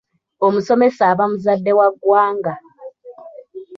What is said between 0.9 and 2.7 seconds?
aba muzadde wa ggwanga.